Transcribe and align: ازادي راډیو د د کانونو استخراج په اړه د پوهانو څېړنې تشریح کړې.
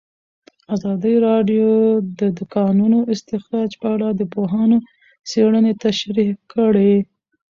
ازادي 0.75 1.15
راډیو 1.27 1.69
د 2.19 2.21
د 2.37 2.39
کانونو 2.55 2.99
استخراج 3.13 3.71
په 3.81 3.87
اړه 3.95 4.07
د 4.13 4.21
پوهانو 4.33 4.77
څېړنې 5.29 5.73
تشریح 5.85 6.31
کړې. 6.53 6.95